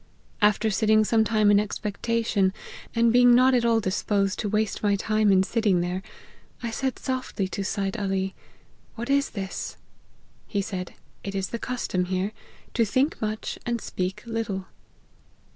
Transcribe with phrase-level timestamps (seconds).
[0.41, 2.53] After sitting some time in expectation,
[2.95, 6.01] and being not at all disposed to waste my time in sitting there,
[6.63, 8.33] I said softly to Seid Ali,'
[8.95, 9.77] What is this?'
[10.47, 10.95] He said, 4
[11.25, 12.31] It is the custom here,
[12.73, 14.65] to think much, and speak little.'